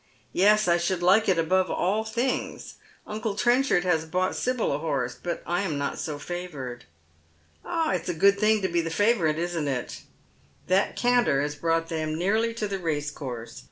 [0.23, 2.73] '* Yes, I should like it above all things.
[3.05, 5.13] Uncle Trenchard has bought Sibyl a horse.
[5.13, 6.85] But I am not so favoured.""
[7.63, 10.01] Ah, it's a good thing to be the favourite, isn't it?"
[10.71, 13.59] That canter has brought them nearly to the racecourse.